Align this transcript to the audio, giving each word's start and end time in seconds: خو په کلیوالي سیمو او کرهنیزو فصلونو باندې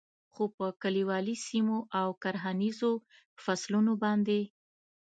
خو 0.33 0.43
په 0.57 0.67
کلیوالي 0.81 1.35
سیمو 1.47 1.77
او 1.99 2.07
کرهنیزو 2.23 2.91
فصلونو 3.43 3.93
باندې 4.03 4.41